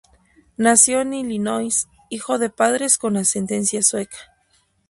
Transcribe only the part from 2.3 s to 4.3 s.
de padres con ascendencia sueca.